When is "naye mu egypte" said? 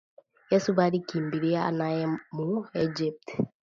1.79-3.33